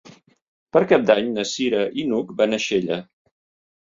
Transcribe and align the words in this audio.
Per 0.77 0.81
Cap 0.91 1.03
d'Any 1.09 1.27
na 1.35 1.43
Cira 1.49 1.83
i 2.03 2.05
n'Hug 2.11 2.33
van 2.39 2.57
a 2.57 2.61
Xella. 2.65 2.97